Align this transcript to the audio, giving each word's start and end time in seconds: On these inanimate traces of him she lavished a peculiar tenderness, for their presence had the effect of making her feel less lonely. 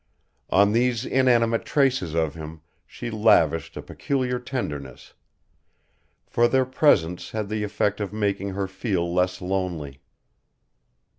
On 0.49 0.71
these 0.71 1.05
inanimate 1.05 1.63
traces 1.63 2.15
of 2.15 2.33
him 2.33 2.61
she 2.87 3.11
lavished 3.11 3.77
a 3.77 3.83
peculiar 3.83 4.39
tenderness, 4.39 5.13
for 6.25 6.47
their 6.47 6.65
presence 6.65 7.29
had 7.29 7.49
the 7.49 7.61
effect 7.63 7.99
of 7.99 8.11
making 8.11 8.55
her 8.55 8.67
feel 8.67 9.13
less 9.13 9.41
lonely. 9.43 10.01